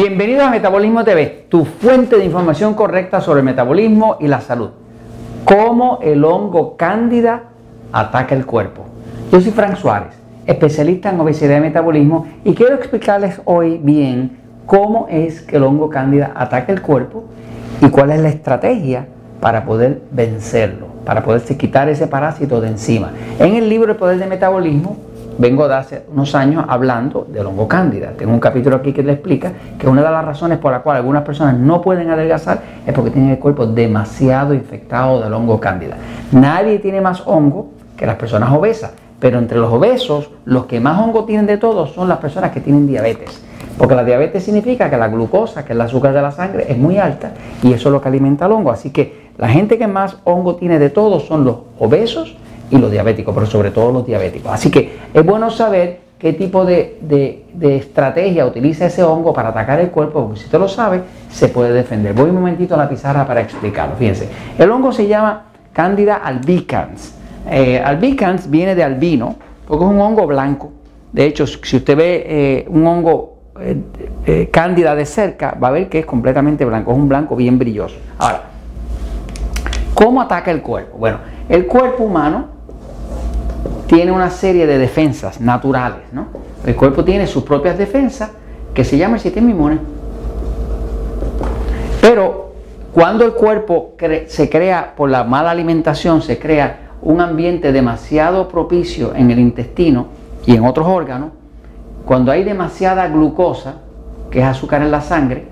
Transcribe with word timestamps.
Bienvenidos 0.00 0.44
a 0.44 0.50
Metabolismo 0.50 1.04
TV, 1.04 1.44
tu 1.50 1.66
fuente 1.66 2.16
de 2.16 2.24
información 2.24 2.72
correcta 2.72 3.20
sobre 3.20 3.40
el 3.40 3.44
metabolismo 3.44 4.16
y 4.18 4.28
la 4.28 4.40
salud. 4.40 4.70
Cómo 5.44 5.98
el 6.00 6.24
hongo 6.24 6.74
cándida 6.78 7.50
ataca 7.92 8.34
el 8.34 8.46
cuerpo. 8.46 8.86
Yo 9.30 9.42
soy 9.42 9.52
Frank 9.52 9.76
Suárez, 9.76 10.14
especialista 10.46 11.10
en 11.10 11.20
obesidad 11.20 11.58
y 11.58 11.60
metabolismo, 11.60 12.26
y 12.44 12.54
quiero 12.54 12.76
explicarles 12.76 13.42
hoy 13.44 13.76
bien 13.76 14.38
cómo 14.64 15.06
es 15.10 15.42
que 15.42 15.56
el 15.56 15.64
hongo 15.64 15.90
cándida 15.90 16.32
ataca 16.34 16.72
el 16.72 16.80
cuerpo 16.80 17.24
y 17.82 17.90
cuál 17.90 18.10
es 18.12 18.22
la 18.22 18.30
estrategia 18.30 19.06
para 19.38 19.66
poder 19.66 20.00
vencerlo, 20.12 20.86
para 21.04 21.22
poderse 21.22 21.58
quitar 21.58 21.90
ese 21.90 22.06
parásito 22.06 22.62
de 22.62 22.68
encima. 22.68 23.10
En 23.38 23.54
el 23.54 23.68
libro 23.68 23.92
El 23.92 23.98
Poder 23.98 24.16
del 24.16 24.30
Metabolismo 24.30 24.96
vengo 25.40 25.66
de 25.66 25.74
hace 25.74 26.02
unos 26.12 26.34
años 26.34 26.64
hablando 26.68 27.26
del 27.26 27.46
hongo 27.46 27.66
cándida. 27.66 28.12
Tengo 28.16 28.32
un 28.32 28.40
capítulo 28.40 28.76
aquí 28.76 28.92
que 28.92 29.02
le 29.02 29.12
explica 29.12 29.50
que 29.78 29.88
una 29.88 30.02
de 30.02 30.10
las 30.10 30.22
razones 30.22 30.58
por 30.58 30.70
las 30.70 30.82
cuales 30.82 31.00
algunas 31.00 31.22
personas 31.22 31.54
no 31.56 31.80
pueden 31.80 32.10
adelgazar 32.10 32.60
es 32.86 32.92
porque 32.92 33.10
tienen 33.10 33.30
el 33.30 33.38
cuerpo 33.38 33.66
demasiado 33.66 34.52
infectado 34.52 35.22
del 35.22 35.32
hongo 35.32 35.58
cándida. 35.58 35.96
Nadie 36.32 36.78
tiene 36.78 37.00
más 37.00 37.22
hongo 37.26 37.70
que 37.96 38.04
las 38.04 38.16
personas 38.16 38.52
obesas, 38.52 38.92
pero 39.18 39.38
entre 39.38 39.58
los 39.58 39.72
obesos, 39.72 40.30
los 40.44 40.66
que 40.66 40.78
más 40.78 41.00
hongo 41.00 41.24
tienen 41.24 41.46
de 41.46 41.56
todos 41.56 41.92
son 41.92 42.06
las 42.06 42.18
personas 42.18 42.50
que 42.50 42.60
tienen 42.60 42.86
diabetes. 42.86 43.42
Porque 43.78 43.94
la 43.94 44.04
diabetes 44.04 44.44
significa 44.44 44.90
que 44.90 44.98
la 44.98 45.08
glucosa, 45.08 45.64
que 45.64 45.72
es 45.72 45.76
el 45.76 45.80
azúcar 45.80 46.12
de 46.12 46.20
la 46.20 46.32
sangre, 46.32 46.66
es 46.68 46.76
muy 46.76 46.98
alta 46.98 47.32
y 47.62 47.72
eso 47.72 47.88
es 47.88 47.92
lo 47.94 48.02
que 48.02 48.08
alimenta 48.08 48.44
el 48.44 48.52
hongo. 48.52 48.70
Así 48.70 48.90
que 48.90 49.30
la 49.38 49.48
gente 49.48 49.78
que 49.78 49.86
más 49.86 50.18
hongo 50.24 50.56
tiene 50.56 50.78
de 50.78 50.90
todos 50.90 51.24
son 51.24 51.46
los 51.46 51.56
obesos 51.78 52.36
y 52.70 52.78
los 52.78 52.90
diabéticos, 52.90 53.34
pero 53.34 53.46
sobre 53.46 53.70
todo 53.70 53.92
los 53.92 54.06
diabéticos. 54.06 54.52
Así 54.52 54.70
que 54.70 54.98
es 55.12 55.24
bueno 55.24 55.50
saber 55.50 56.00
qué 56.18 56.32
tipo 56.34 56.64
de, 56.64 57.44
estrategia 57.60 58.46
utiliza 58.46 58.86
ese 58.86 59.02
hongo 59.02 59.32
para 59.32 59.48
atacar 59.48 59.80
el 59.80 59.90
cuerpo, 59.90 60.22
porque 60.24 60.40
si 60.40 60.46
usted 60.46 60.58
lo 60.58 60.68
sabe, 60.68 61.02
se 61.30 61.48
puede 61.48 61.72
defender. 61.72 62.14
Voy 62.14 62.30
un 62.30 62.36
momentito 62.36 62.74
a 62.74 62.78
la 62.78 62.88
pizarra 62.88 63.26
para 63.26 63.40
explicarlo. 63.40 63.96
Fíjense, 63.96 64.28
el 64.58 64.70
hongo 64.70 64.92
se 64.92 65.06
llama 65.06 65.46
Candida 65.72 66.16
albicans. 66.16 67.14
Eh, 67.48 67.80
albicans 67.82 68.50
viene 68.50 68.74
de 68.74 68.84
albino, 68.84 69.36
porque 69.66 69.84
es 69.84 69.90
un 69.90 70.00
hongo 70.00 70.26
blanco. 70.26 70.72
De 71.12 71.24
hecho, 71.24 71.46
si 71.46 71.76
usted 71.76 71.96
ve 71.96 72.24
eh, 72.26 72.66
un 72.68 72.86
hongo 72.86 73.40
eh, 73.58 73.76
eh, 74.26 74.48
cándida 74.50 74.94
de 74.94 75.04
cerca, 75.04 75.56
va 75.62 75.68
a 75.68 75.70
ver 75.72 75.88
que 75.88 75.98
es 75.98 76.06
completamente 76.06 76.64
blanco, 76.64 76.92
es 76.92 76.96
un 76.96 77.08
blanco 77.08 77.36
bien 77.36 77.58
brilloso. 77.58 77.96
Ahora, 78.16 78.44
¿cómo 79.92 80.22
ataca 80.22 80.50
el 80.50 80.62
cuerpo? 80.62 80.96
Bueno, 80.98 81.18
el 81.48 81.66
cuerpo 81.66 82.04
humano 82.04 82.46
tiene 83.86 84.12
una 84.12 84.30
serie 84.30 84.66
de 84.66 84.78
defensas 84.78 85.40
naturales. 85.40 86.02
¿no? 86.12 86.26
El 86.64 86.76
cuerpo 86.76 87.04
tiene 87.04 87.26
sus 87.26 87.42
propias 87.42 87.76
defensas 87.76 88.30
que 88.74 88.84
se 88.84 88.96
llama 88.96 89.16
el 89.16 89.20
sistema 89.20 89.50
inmune. 89.50 89.78
Pero 92.00 92.52
cuando 92.92 93.24
el 93.24 93.32
cuerpo 93.32 93.94
se 94.28 94.48
crea 94.48 94.94
por 94.96 95.10
la 95.10 95.24
mala 95.24 95.50
alimentación, 95.50 96.22
se 96.22 96.38
crea 96.38 96.90
un 97.02 97.20
ambiente 97.20 97.72
demasiado 97.72 98.48
propicio 98.48 99.14
en 99.14 99.30
el 99.30 99.38
intestino 99.38 100.06
y 100.46 100.54
en 100.54 100.64
otros 100.64 100.86
órganos, 100.86 101.30
cuando 102.04 102.32
hay 102.32 102.44
demasiada 102.44 103.08
glucosa, 103.08 103.74
que 104.30 104.40
es 104.40 104.44
azúcar 104.44 104.82
en 104.82 104.90
la 104.90 105.00
sangre, 105.00 105.46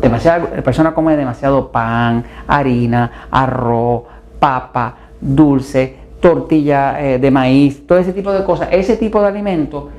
demasiada, 0.00 0.48
la 0.56 0.62
persona 0.62 0.94
come 0.94 1.16
demasiado 1.16 1.70
pan, 1.70 2.24
harina, 2.46 3.28
arroz, 3.30 4.02
papa, 4.38 4.94
dulce, 5.20 6.05
tortilla 6.26 7.00
eh, 7.00 7.18
de 7.20 7.30
maíz, 7.30 7.86
todo 7.86 7.98
ese 7.98 8.12
tipo 8.12 8.32
de 8.32 8.42
cosas, 8.42 8.68
ese 8.72 8.96
tipo 8.96 9.20
de 9.20 9.28
alimento 9.28 9.90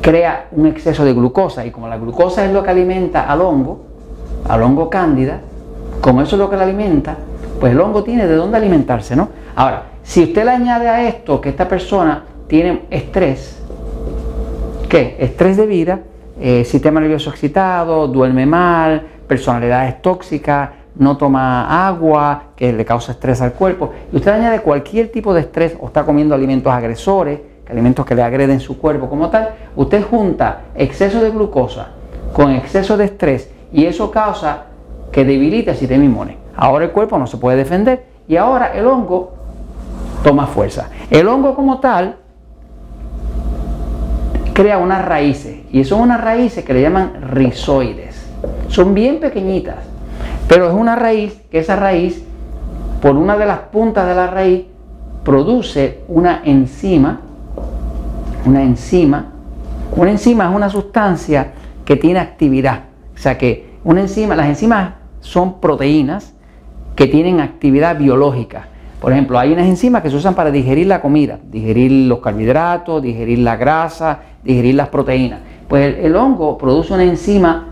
crea 0.00 0.46
un 0.52 0.66
exceso 0.66 1.04
de 1.04 1.12
glucosa 1.12 1.66
y 1.66 1.72
como 1.72 1.88
la 1.88 1.98
glucosa 1.98 2.44
es 2.44 2.52
lo 2.52 2.62
que 2.62 2.70
alimenta 2.70 3.28
al 3.28 3.40
hongo, 3.40 3.80
al 4.48 4.62
hongo 4.62 4.88
cándida, 4.88 5.40
como 6.00 6.22
eso 6.22 6.36
es 6.36 6.38
lo 6.40 6.48
que 6.48 6.56
le 6.56 6.62
alimenta, 6.62 7.16
pues 7.58 7.72
el 7.72 7.80
hongo 7.80 8.04
tiene 8.04 8.28
de 8.28 8.36
dónde 8.36 8.56
alimentarse, 8.56 9.16
¿no? 9.16 9.30
Ahora, 9.56 9.86
si 10.04 10.22
usted 10.22 10.44
le 10.44 10.52
añade 10.52 10.88
a 10.88 11.08
esto 11.08 11.40
que 11.40 11.48
esta 11.48 11.66
persona 11.66 12.22
tiene 12.46 12.82
estrés, 12.88 13.60
¿qué? 14.88 15.16
Estrés 15.18 15.56
de 15.56 15.66
vida, 15.66 15.98
eh, 16.40 16.64
sistema 16.64 17.00
nervioso 17.00 17.30
excitado, 17.30 18.06
duerme 18.06 18.46
mal, 18.46 19.02
personalidades 19.26 20.00
tóxicas, 20.02 20.70
no 20.96 21.16
toma 21.16 21.86
agua, 21.88 22.42
que 22.56 22.72
le 22.72 22.84
causa 22.84 23.12
estrés 23.12 23.40
al 23.40 23.52
cuerpo, 23.52 23.92
y 24.12 24.16
usted 24.16 24.32
añade 24.32 24.60
cualquier 24.60 25.10
tipo 25.10 25.32
de 25.32 25.40
estrés 25.40 25.76
o 25.80 25.86
está 25.86 26.04
comiendo 26.04 26.34
alimentos 26.34 26.72
agresores, 26.72 27.40
alimentos 27.70 28.04
que 28.04 28.14
le 28.14 28.22
agreden 28.22 28.60
su 28.60 28.78
cuerpo 28.78 29.08
como 29.08 29.30
tal, 29.30 29.50
usted 29.76 30.04
junta 30.04 30.62
exceso 30.74 31.20
de 31.22 31.30
glucosa 31.30 31.88
con 32.32 32.52
exceso 32.52 32.96
de 32.96 33.06
estrés 33.06 33.50
y 33.72 33.86
eso 33.86 34.10
causa 34.10 34.64
que 35.10 35.24
debilite 35.24 35.70
el 35.70 35.76
sistema 35.76 36.04
inmune. 36.04 36.36
Ahora 36.54 36.84
el 36.84 36.90
cuerpo 36.90 37.18
no 37.18 37.26
se 37.26 37.38
puede 37.38 37.56
defender 37.56 38.04
y 38.28 38.36
ahora 38.36 38.72
el 38.74 38.86
hongo 38.86 39.32
toma 40.22 40.46
fuerza. 40.46 40.88
El 41.10 41.28
hongo 41.28 41.54
como 41.54 41.80
tal 41.80 42.16
crea 44.52 44.76
unas 44.78 45.04
raíces 45.04 45.60
y 45.70 45.84
son 45.84 46.00
unas 46.00 46.20
raíces 46.20 46.64
que 46.64 46.74
le 46.74 46.82
llaman 46.82 47.22
rizoides. 47.30 48.26
Son 48.68 48.92
bien 48.92 49.18
pequeñitas 49.18 49.91
pero 50.52 50.68
es 50.68 50.74
una 50.74 50.96
raíz 50.96 51.40
que 51.50 51.60
esa 51.60 51.76
raíz, 51.76 52.22
por 53.00 53.16
una 53.16 53.38
de 53.38 53.46
las 53.46 53.60
puntas 53.60 54.06
de 54.06 54.14
la 54.14 54.26
raíz, 54.26 54.66
produce 55.24 56.00
una 56.08 56.42
enzima, 56.44 57.22
una 58.44 58.62
enzima. 58.62 59.32
Una 59.96 60.10
enzima 60.10 60.50
es 60.50 60.54
una 60.54 60.68
sustancia 60.68 61.52
que 61.86 61.96
tiene 61.96 62.20
actividad. 62.20 62.80
O 63.14 63.18
sea 63.18 63.38
que 63.38 63.78
una 63.82 64.02
enzima, 64.02 64.36
las 64.36 64.46
enzimas 64.46 64.92
son 65.20 65.58
proteínas 65.58 66.34
que 66.96 67.06
tienen 67.06 67.40
actividad 67.40 67.96
biológica. 67.96 68.66
Por 69.00 69.12
ejemplo, 69.12 69.38
hay 69.38 69.54
unas 69.54 69.66
enzimas 69.66 70.02
que 70.02 70.10
se 70.10 70.16
usan 70.16 70.34
para 70.34 70.50
digerir 70.50 70.86
la 70.86 71.00
comida, 71.00 71.38
digerir 71.50 72.08
los 72.08 72.18
carbohidratos, 72.18 73.02
digerir 73.02 73.38
la 73.38 73.56
grasa, 73.56 74.18
digerir 74.44 74.74
las 74.74 74.88
proteínas. 74.88 75.40
Pues 75.66 75.96
el, 75.98 76.14
hongo 76.14 76.58
produce 76.58 76.92
una 76.92 77.04
enzima 77.04 77.68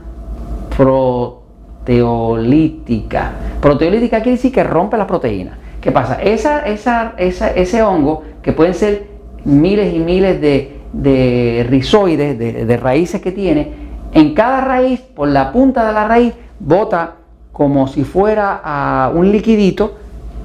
pro, 0.75 1.40
proteolítica. 1.85 3.33
Proteolítica 3.61 4.19
quiere 4.19 4.37
decir 4.37 4.53
que 4.53 4.65
rompe 4.65 4.97
la 4.97 5.07
proteína. 5.07 5.59
¿Qué 5.81 5.91
pasa? 5.91 6.21
Esa, 6.23 6.61
esa, 6.67 7.15
ese 7.19 7.83
hongo, 7.83 8.23
que 8.43 8.53
pueden 8.53 8.75
ser 8.75 9.07
miles 9.45 9.95
y 9.95 9.99
miles 9.99 10.41
de, 10.41 10.79
de 10.93 11.67
rizoides, 11.69 12.39
de, 12.39 12.77
raíces 12.77 13.21
que 13.21 13.33
tiene, 13.33 13.73
en 14.13 14.35
cada 14.35 14.61
raíz, 14.61 15.01
por 15.01 15.29
la 15.29 15.53
punta 15.53 15.87
de 15.87 15.93
la 15.93 16.07
raíz, 16.07 16.35
bota 16.59 17.15
como 17.53 17.89
si 17.89 18.05
fuera 18.05 18.61
a 18.63 19.11
un 19.15 19.33
liquidito, 19.33 19.97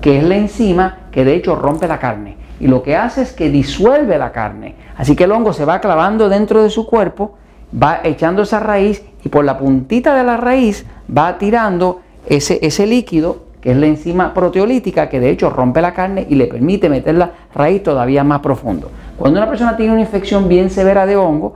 que 0.01 0.17
es 0.17 0.23
la 0.23 0.37
enzima, 0.37 0.99
que 1.11 1.25
de 1.25 1.35
hecho 1.35 1.55
rompe 1.55 1.87
la 1.87 1.99
carne. 1.99 2.37
Y 2.59 2.67
lo 2.67 2.83
que 2.83 2.95
hace 2.95 3.21
es 3.21 3.33
que 3.33 3.49
disuelve 3.49 4.17
la 4.17 4.31
carne. 4.31 4.75
Así 4.95 5.15
que 5.15 5.25
el 5.25 5.31
hongo 5.31 5.51
se 5.51 5.65
va 5.65 5.81
clavando 5.81 6.29
dentro 6.29 6.63
de 6.63 6.69
su 6.69 6.85
cuerpo, 6.85 7.37
va 7.81 8.01
echando 8.03 8.43
esa 8.43 8.59
raíz 8.59 9.03
y 9.23 9.29
por 9.29 9.45
la 9.45 9.57
puntita 9.57 10.15
de 10.15 10.23
la 10.23 10.37
raíz 10.37 10.85
va 11.15 11.37
tirando 11.37 12.01
ese, 12.27 12.59
ese 12.61 12.85
líquido 12.85 13.45
que 13.61 13.71
es 13.71 13.77
la 13.77 13.87
enzima 13.87 14.33
proteolítica 14.33 15.09
que 15.09 15.19
de 15.19 15.31
hecho 15.31 15.49
rompe 15.49 15.81
la 15.81 15.93
carne 15.93 16.25
y 16.29 16.35
le 16.35 16.45
permite 16.45 16.87
meter 16.87 17.15
la 17.15 17.31
raíz 17.53 17.81
todavía 17.81 18.23
más 18.23 18.41
profundo. 18.41 18.91
Cuando 19.17 19.39
una 19.39 19.49
persona 19.49 19.75
tiene 19.75 19.91
una 19.93 20.01
infección 20.01 20.47
bien 20.47 20.69
severa 20.69 21.07
de 21.07 21.15
hongo, 21.15 21.55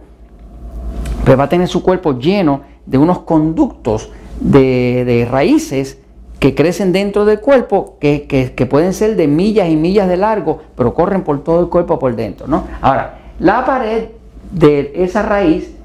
pues 1.23 1.37
va 1.37 1.43
a 1.43 1.49
tener 1.49 1.67
su 1.67 1.83
cuerpo 1.83 2.17
lleno 2.17 2.61
de 2.87 2.97
unos 2.97 3.19
conductos 3.19 4.11
de, 4.39 5.27
raíces 5.29 5.99
que 6.39 6.55
crecen 6.55 6.91
dentro 6.91 7.25
del 7.25 7.41
cuerpo, 7.41 7.97
que, 7.99 8.25
que, 8.25 8.65
pueden 8.65 8.93
ser 8.93 9.15
de 9.15 9.27
millas 9.27 9.69
y 9.69 9.75
millas 9.75 10.07
de 10.07 10.17
largo, 10.17 10.61
pero 10.75 10.95
corren 10.95 11.23
por 11.23 11.43
todo 11.43 11.59
el 11.59 11.67
cuerpo 11.67 11.99
por 11.99 12.15
dentro. 12.15 12.47
¿no? 12.47 12.63
Ahora, 12.81 13.19
la 13.39 13.65
pared 13.65 14.05
de 14.51 14.93
esa 14.95 15.21
raíz 15.21 15.75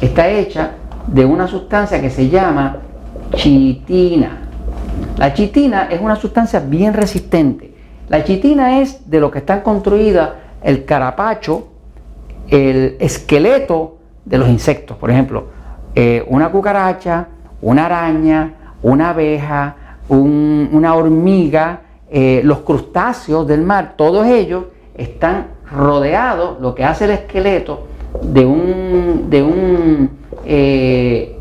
está 0.00 0.28
hecha 0.28 0.72
de 1.06 1.24
una 1.24 1.46
sustancia 1.46 2.00
que 2.00 2.10
se 2.10 2.28
llama 2.28 2.78
chitina. 3.34 4.38
La 5.16 5.32
chitina 5.32 5.88
es 5.90 6.00
una 6.00 6.16
sustancia 6.16 6.60
bien 6.60 6.94
resistente. 6.94 7.74
La 8.08 8.24
chitina 8.24 8.80
es 8.80 9.08
de 9.08 9.20
lo 9.20 9.30
que 9.30 9.38
están 9.38 9.60
construidas 9.60 10.30
el 10.62 10.84
carapacho, 10.84 11.68
el 12.48 12.96
esqueleto 13.00 13.98
de 14.24 14.38
los 14.38 14.48
insectos. 14.48 14.96
Por 14.96 15.10
ejemplo, 15.10 15.46
eh, 15.94 16.24
una 16.28 16.50
cucaracha, 16.50 17.28
una 17.62 17.86
araña, 17.86 18.54
una 18.82 19.10
abeja, 19.10 19.76
una 20.08 20.94
hormiga, 20.94 21.80
eh, 22.10 22.42
los 22.44 22.58
crustáceos 22.60 23.46
del 23.46 23.62
mar, 23.62 23.94
todos 23.96 24.26
ellos 24.26 24.66
están 24.94 25.46
rodeados, 25.70 26.60
lo 26.60 26.74
que 26.74 26.84
hace 26.84 27.06
el 27.06 27.12
esqueleto 27.12 27.88
de 28.22 28.46
un, 28.46 29.26
de 29.28 29.42
un 29.42 30.10
eh, 30.46 31.36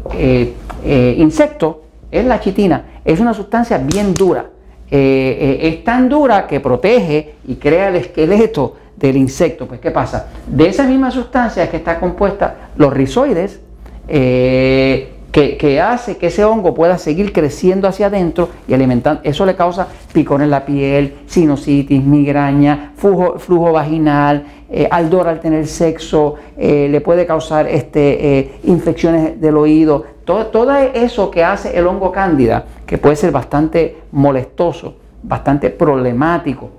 insecto 1.18 1.84
es 2.12 2.25
la 2.25 2.40
chitina. 2.40 2.86
Es 3.04 3.20
una 3.20 3.34
sustancia 3.34 3.78
bien 3.78 4.14
dura. 4.14 4.46
Eh, 4.90 5.60
eh, 5.62 5.68
es 5.70 5.84
tan 5.84 6.08
dura 6.08 6.46
que 6.46 6.60
protege 6.60 7.34
y 7.48 7.56
crea 7.56 7.90
el 7.90 7.96
esqueleto 7.96 8.75
del 8.96 9.18
insecto. 9.18 9.68
Pues, 9.68 9.80
¿qué 9.80 9.90
pasa? 9.90 10.28
De 10.46 10.68
esa 10.68 10.84
misma 10.84 11.10
sustancia 11.10 11.70
que 11.70 11.78
está 11.78 12.00
compuesta 12.00 12.70
los 12.78 12.94
rizoides, 12.94 13.60
eh, 14.08 15.12
que, 15.33 15.81
hace 15.81 16.18
que 16.18 16.27
ese 16.27 16.45
hongo 16.45 16.75
pueda 16.75 17.00
seguir 17.00 17.33
creciendo 17.33 17.88
hacia 17.88 18.06
adentro 18.06 18.50
y 18.68 18.74
alimentando. 18.75 19.21
Eso 19.24 19.47
le 19.47 19.56
causa 19.56 19.88
picor 20.13 20.44
en 20.44 20.51
la 20.51 20.63
piel, 20.63 21.15
sinusitis, 21.25 22.03
migraña, 22.03 22.94
flujo, 22.95 23.71
vaginal, 23.71 24.45
eh, 24.69 24.88
aldor 24.89 25.27
al 25.27 25.39
tener 25.39 25.65
sexo, 25.65 26.35
eh, 26.56 26.88
le 26.88 27.01
puede 27.01 27.25
causar 27.25 27.68
este, 27.68 28.39
eh, 28.39 28.51
infecciones 28.65 29.41
del 29.41 29.57
oído. 29.57 30.06
Todo, 30.24 30.45
todo 30.47 30.75
eso 30.75 31.31
que 31.31 31.44
hace 31.44 31.75
el 31.77 31.88
hongo 31.88 32.12
cándida, 32.12 32.65
que 32.85 33.00
puede 33.00 33.15
ser 33.15 33.31
bastante 33.31 33.97
molestoso, 34.12 34.97
bastante 35.24 35.71
problemático, 35.71 36.69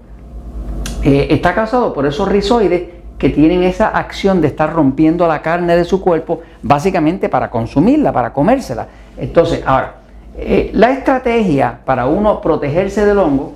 está 1.03 1.55
causado 1.55 1.93
por 1.93 2.07
esos 2.07 2.27
rizoides 2.27 2.85
que 3.25 3.31
tienen 3.31 3.63
esa 3.63 3.89
acción 3.89 4.43
de 4.43 4.49
estar 4.49 4.71
rompiendo 4.71 5.27
la 5.27 5.41
carne 5.41 5.75
de 5.79 5.85
su 5.85 6.03
cuerpo, 6.03 6.43
básicamente 6.61 7.31
para 7.31 7.49
consumirla, 7.49 8.13
para 8.13 8.35
comérsela. 8.35 8.87
Entonces, 9.17 9.63
ahora, 9.65 9.95
eh, 10.37 10.71
la 10.75 10.91
estrategia 10.91 11.79
para 11.87 12.05
uno 12.05 12.43
protegerse 12.43 13.07
del 13.07 13.17
hongo, 13.17 13.55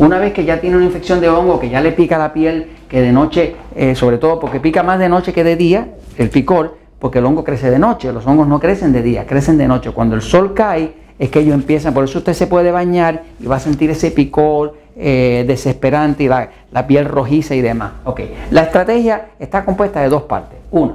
una 0.00 0.18
vez 0.18 0.34
que 0.34 0.44
ya 0.44 0.60
tiene 0.60 0.76
una 0.76 0.84
infección 0.84 1.18
de 1.18 1.30
hongo, 1.30 1.58
que 1.58 1.70
ya 1.70 1.80
le 1.80 1.92
pica 1.92 2.18
la 2.18 2.34
piel, 2.34 2.72
que 2.90 3.00
de 3.00 3.10
noche, 3.10 3.56
eh, 3.74 3.94
sobre 3.94 4.18
todo 4.18 4.38
porque 4.38 4.60
pica 4.60 4.82
más 4.82 4.98
de 4.98 5.08
noche 5.08 5.32
que 5.32 5.44
de 5.44 5.56
día, 5.56 5.88
el 6.18 6.28
picor, 6.28 6.76
porque 6.98 7.20
el 7.20 7.24
hongo 7.24 7.42
crece 7.42 7.70
de 7.70 7.78
noche, 7.78 8.12
los 8.12 8.26
hongos 8.26 8.48
no 8.48 8.60
crecen 8.60 8.92
de 8.92 9.00
día, 9.00 9.26
crecen 9.26 9.56
de 9.56 9.66
noche. 9.66 9.92
Cuando 9.92 10.14
el 10.14 10.20
sol 10.20 10.52
cae, 10.52 10.92
es 11.20 11.28
que 11.28 11.40
ellos 11.40 11.54
empiezan, 11.54 11.92
por 11.92 12.04
eso 12.04 12.18
usted 12.18 12.32
se 12.32 12.46
puede 12.46 12.72
bañar 12.72 13.24
y 13.38 13.46
va 13.46 13.56
a 13.56 13.60
sentir 13.60 13.90
ese 13.90 14.10
picor, 14.10 14.78
eh, 14.96 15.44
desesperante 15.46 16.24
y 16.24 16.28
la, 16.28 16.86
piel 16.86 17.04
rojiza 17.04 17.54
y 17.54 17.60
demás. 17.60 17.92
Okay. 18.04 18.34
La 18.50 18.62
estrategia 18.62 19.26
está 19.38 19.66
compuesta 19.66 20.00
de 20.00 20.08
dos 20.08 20.22
partes. 20.22 20.58
Una, 20.70 20.94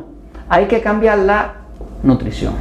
hay 0.49 0.65
que 0.65 0.81
cambiar 0.81 1.19
la 1.19 1.53
nutrición. 2.01 2.53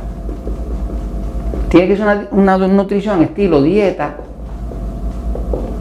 Tiene 1.70 1.88
que 1.88 1.96
ser 1.96 2.28
una, 2.32 2.58
nutrición 2.58 3.22
estilo 3.22 3.62
dieta 3.62 4.16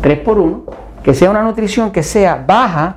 3x1, 0.01 0.62
que 1.03 1.13
sea 1.13 1.29
una 1.31 1.44
nutrición 1.44 1.91
que 1.91 2.01
sea 2.01 2.45
baja 2.47 2.95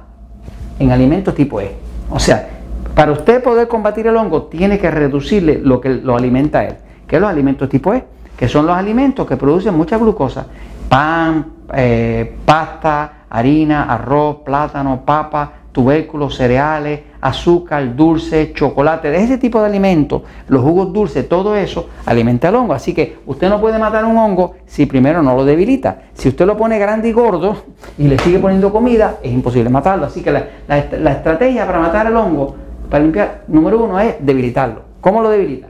en 0.79 0.93
alimentos 0.93 1.35
tipo 1.35 1.61
E. 1.61 1.73
O 2.09 2.21
sea, 2.21 2.50
para 2.94 3.11
usted 3.11 3.43
poder 3.43 3.67
combatir 3.67 4.06
el 4.06 4.17
hongo, 4.17 4.44
tiene 4.44 4.79
que 4.79 4.93
reducirle 4.93 5.59
lo 5.59 5.81
que 5.81 5.89
lo 5.89 6.17
alimenta 6.17 6.65
él, 6.65 6.77
que 7.09 7.17
es 7.17 7.21
los 7.21 7.29
alimentos 7.29 7.69
tipo 7.69 7.93
E, 7.93 8.05
que 8.37 8.49
son 8.49 8.67
los 8.67 8.77
alimentos 8.77 9.27
que 9.27 9.37
producen 9.37 9.75
mucha 9.75 9.97
glucosa, 9.99 10.47
pan, 10.88 11.47
eh, 11.75 12.37
pasta, 12.44 13.25
harina, 13.29 13.85
arroz, 13.93 14.38
plátano, 14.44 15.03
papa, 15.05 15.53
tubérculos, 15.73 16.35
cereales, 16.35 17.00
azúcar, 17.21 17.94
dulce, 17.94 18.53
chocolate, 18.55 19.11
de 19.11 19.23
ese 19.23 19.37
tipo 19.37 19.61
de 19.61 19.67
alimentos, 19.67 20.23
los 20.49 20.62
jugos 20.62 20.91
dulces, 20.93 21.29
todo 21.29 21.55
eso 21.55 21.88
alimenta 22.06 22.49
el 22.49 22.55
hongo. 22.55 22.73
Así 22.73 22.94
que 22.94 23.19
usted 23.27 23.50
no 23.50 23.61
puede 23.61 23.79
matar 23.79 24.05
un 24.06 24.17
hongo 24.17 24.55
si 24.65 24.87
primero 24.87 25.23
no 25.23 25.37
lo 25.37 25.44
debilita. 25.44 25.99
Si 26.15 26.29
usted 26.29 26.47
lo 26.47 26.56
pone 26.56 26.79
grande 26.79 27.09
y 27.11 27.12
gordo 27.12 27.56
y 27.99 28.09
le 28.09 28.19
sigue 28.19 28.39
poniendo 28.39 28.73
comida, 28.73 29.17
es 29.23 29.32
imposible 29.32 29.69
matarlo. 29.69 30.06
Así 30.06 30.23
que 30.23 30.31
la, 30.31 30.47
la 30.67 31.12
estrategia 31.12 31.67
para 31.67 31.81
matar 31.81 32.06
el 32.06 32.17
hongo, 32.17 32.55
para 32.89 33.03
limpiar, 33.03 33.43
número 33.49 33.82
uno 33.85 34.00
es 34.00 34.15
debilitarlo. 34.21 34.81
¿Cómo 35.03 35.23
lo 35.23 35.29
debilita? 35.29 35.69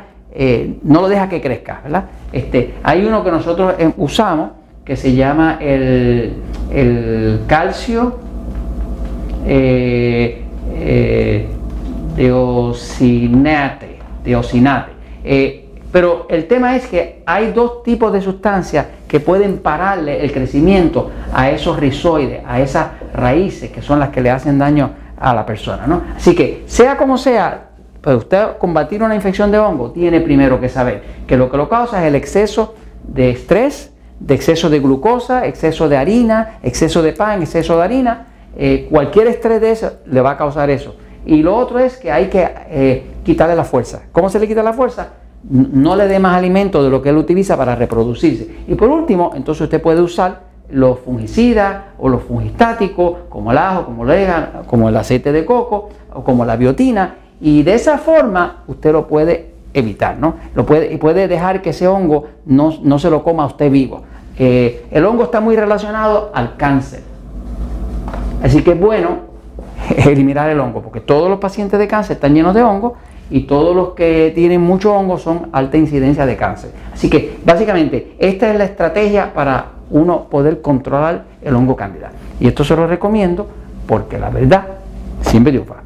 no 0.83 0.99
lo 0.99 1.07
deja 1.07 1.29
que 1.29 1.39
crezca, 1.39 1.79
¿verdad? 1.85 2.03
Este, 2.33 2.73
hay 2.83 3.05
uno 3.05 3.23
que 3.23 3.31
nosotros 3.31 3.75
usamos 3.95 4.49
que 4.83 4.97
se 4.97 5.15
llama 5.15 5.57
el, 5.61 6.33
el 6.69 7.39
calcio 7.47 8.17
ocinate, 12.31 13.99
de 14.23 14.35
ocinate. 14.35 14.91
Eh, 15.23 15.65
pero 15.91 16.27
el 16.29 16.45
tema 16.47 16.75
es 16.75 16.87
que 16.87 17.23
hay 17.25 17.53
dos 17.53 17.81
tipos 17.83 18.11
de 18.11 18.21
sustancias 18.21 18.85
que 19.07 19.19
pueden 19.19 19.59
pararle 19.59 20.23
el 20.23 20.31
crecimiento 20.31 21.09
a 21.33 21.49
esos 21.49 21.79
rizoides, 21.79 22.41
a 22.45 22.59
esas 22.59 22.87
raíces 23.13 23.71
que 23.71 23.81
son 23.81 23.99
las 23.99 24.09
que 24.09 24.19
le 24.19 24.29
hacen 24.29 24.59
daño 24.59 24.91
a 25.17 25.33
la 25.33 25.45
persona. 25.45 25.87
¿no? 25.87 26.01
Así 26.17 26.35
que, 26.35 26.63
sea 26.67 26.97
como 26.97 27.17
sea, 27.17 27.69
para 28.01 28.17
usted 28.17 28.57
combatir 28.59 29.01
una 29.01 29.15
infección 29.15 29.51
de 29.51 29.57
hongo, 29.57 29.91
tiene 29.91 30.19
primero 30.19 30.59
que 30.59 30.69
saber 30.69 31.01
que 31.25 31.37
lo 31.37 31.49
que 31.49 31.57
lo 31.57 31.69
causa 31.69 32.01
es 32.01 32.07
el 32.07 32.15
exceso 32.15 32.75
de 33.03 33.29
estrés, 33.29 33.93
de 34.19 34.35
exceso 34.35 34.69
de 34.69 34.79
glucosa, 34.79 35.45
exceso 35.45 35.87
de 35.89 35.97
harina, 35.97 36.59
exceso 36.61 37.01
de 37.01 37.13
pan, 37.13 37.41
exceso 37.41 37.77
de 37.77 37.83
harina. 37.83 38.27
Eh, 38.57 38.87
cualquier 38.89 39.27
estrés 39.27 39.61
de 39.61 39.71
eso 39.71 39.93
le 40.05 40.21
va 40.21 40.31
a 40.31 40.37
causar 40.37 40.69
eso. 40.69 40.95
Y 41.25 41.41
lo 41.41 41.55
otro 41.55 41.79
es 41.79 41.97
que 41.97 42.11
hay 42.11 42.27
que 42.27 42.47
eh, 42.69 43.03
quitarle 43.23 43.55
la 43.55 43.63
fuerza. 43.63 44.03
¿Cómo 44.11 44.29
se 44.29 44.39
le 44.39 44.47
quita 44.47 44.61
la 44.61 44.73
fuerza? 44.73 45.09
No 45.49 45.95
le 45.95 46.07
dé 46.07 46.19
más 46.19 46.37
alimento 46.37 46.83
de 46.83 46.89
lo 46.89 47.01
que 47.01 47.09
él 47.09 47.17
utiliza 47.17 47.57
para 47.57 47.75
reproducirse. 47.75 48.63
Y 48.67 48.75
por 48.75 48.89
último, 48.89 49.31
entonces 49.35 49.63
usted 49.63 49.81
puede 49.81 50.01
usar 50.01 50.41
los 50.69 50.99
fungicidas 50.99 51.77
o 51.99 52.09
los 52.09 52.23
fungistáticos, 52.23 53.17
como 53.29 53.51
el 53.51 53.57
ajo, 53.57 53.85
como 53.85 54.09
el, 54.09 54.27
como 54.67 54.89
el 54.89 54.97
aceite 54.97 55.31
de 55.31 55.45
coco 55.45 55.89
o 56.13 56.23
como 56.23 56.45
la 56.45 56.55
biotina. 56.55 57.15
Y 57.41 57.63
de 57.63 57.75
esa 57.75 57.97
forma 57.97 58.63
usted 58.67 58.91
lo 58.91 59.07
puede 59.07 59.53
evitar, 59.73 60.17
¿no? 60.17 60.35
Lo 60.55 60.65
puede, 60.65 60.91
y 60.93 60.97
puede 60.97 61.27
dejar 61.27 61.61
que 61.61 61.71
ese 61.71 61.87
hongo 61.87 62.25
no, 62.45 62.99
se 62.99 63.09
lo 63.09 63.23
coma 63.23 63.43
a 63.43 63.47
usted 63.47 63.69
vivo. 63.69 64.03
Eh, 64.37 64.85
el 64.91 65.05
hongo 65.05 65.25
está 65.25 65.41
muy 65.41 65.55
relacionado 65.55 66.31
al 66.33 66.55
cáncer. 66.55 67.01
Así 68.41 68.63
que 68.63 68.71
es 68.71 68.79
bueno 68.79 69.34
eliminar 69.97 70.49
el 70.49 70.59
hongo, 70.59 70.81
porque 70.81 70.99
todos 70.99 71.29
los 71.29 71.39
pacientes 71.39 71.79
de 71.79 71.87
cáncer 71.87 72.15
están 72.15 72.33
llenos 72.33 72.53
de 72.53 72.63
hongo 72.63 72.95
y 73.29 73.41
todos 73.41 73.75
los 73.75 73.89
que 73.89 74.31
tienen 74.35 74.61
mucho 74.61 74.93
hongo 74.93 75.17
son 75.17 75.49
alta 75.51 75.77
incidencia 75.77 76.25
de 76.25 76.35
cáncer. 76.37 76.71
Así 76.93 77.09
que 77.09 77.37
básicamente 77.43 78.15
esta 78.19 78.51
es 78.51 78.57
la 78.57 78.65
estrategia 78.65 79.33
para 79.33 79.65
uno 79.89 80.25
poder 80.25 80.61
controlar 80.61 81.25
el 81.41 81.55
hongo 81.55 81.75
cándida. 81.75 82.11
Y 82.39 82.47
esto 82.47 82.63
se 82.63 82.75
lo 82.75 82.87
recomiendo 82.87 83.47
porque 83.87 84.17
la 84.17 84.29
verdad 84.29 84.65
siempre 85.21 85.51
triunfa. 85.51 85.84